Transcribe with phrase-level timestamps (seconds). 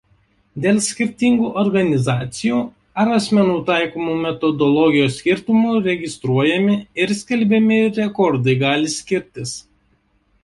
[0.61, 2.61] Dėl skirtingų organizacijų
[3.03, 9.53] ar asmenų taikomų metodologijos skirtumų registruojami ir skelbiami rekordai gali skirtis.